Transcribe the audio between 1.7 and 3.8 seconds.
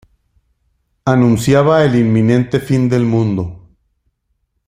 el inminente fin del mundo.